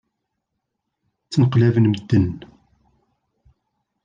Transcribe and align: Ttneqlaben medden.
Ttneqlaben 1.23 1.85
medden. 1.91 2.27